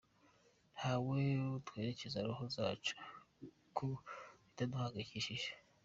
Ntabwo 0.77 1.11
twerekeza 1.67 2.17
roho 2.27 2.43
zacu 2.55 2.95
ku 3.75 3.85
biduhangayikishije. 4.43 5.49